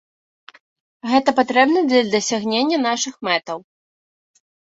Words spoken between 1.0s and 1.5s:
Гэта